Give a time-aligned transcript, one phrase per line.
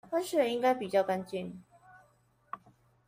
[0.09, 1.53] 河水應該比較乾淨